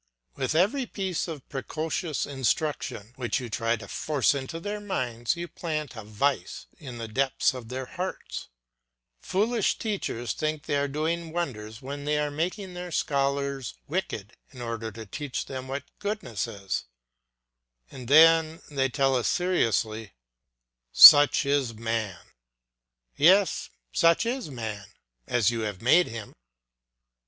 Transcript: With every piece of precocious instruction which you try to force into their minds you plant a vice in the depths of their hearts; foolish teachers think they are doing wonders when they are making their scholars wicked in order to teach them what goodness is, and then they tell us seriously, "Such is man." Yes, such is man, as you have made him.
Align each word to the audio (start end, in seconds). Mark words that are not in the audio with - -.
With 0.35 0.55
every 0.55 0.87
piece 0.87 1.27
of 1.27 1.47
precocious 1.47 2.25
instruction 2.25 3.13
which 3.17 3.39
you 3.39 3.51
try 3.51 3.75
to 3.75 3.87
force 3.87 4.33
into 4.33 4.59
their 4.59 4.79
minds 4.79 5.35
you 5.35 5.47
plant 5.47 5.95
a 5.95 6.03
vice 6.03 6.65
in 6.79 6.97
the 6.97 7.07
depths 7.07 7.53
of 7.53 7.69
their 7.69 7.85
hearts; 7.85 8.47
foolish 9.19 9.77
teachers 9.77 10.33
think 10.33 10.63
they 10.65 10.75
are 10.77 10.87
doing 10.87 11.31
wonders 11.31 11.83
when 11.83 12.05
they 12.05 12.17
are 12.17 12.31
making 12.31 12.73
their 12.73 12.91
scholars 12.91 13.75
wicked 13.87 14.33
in 14.49 14.59
order 14.59 14.91
to 14.91 15.05
teach 15.05 15.45
them 15.45 15.67
what 15.67 15.83
goodness 15.99 16.47
is, 16.47 16.85
and 17.91 18.07
then 18.07 18.59
they 18.71 18.89
tell 18.89 19.15
us 19.15 19.27
seriously, 19.27 20.13
"Such 20.91 21.45
is 21.45 21.75
man." 21.75 22.17
Yes, 23.15 23.69
such 23.91 24.25
is 24.25 24.49
man, 24.49 24.87
as 25.27 25.51
you 25.51 25.59
have 25.59 25.79
made 25.83 26.07
him. 26.07 26.33